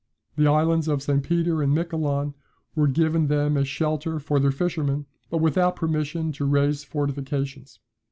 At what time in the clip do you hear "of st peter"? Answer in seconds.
0.87-1.61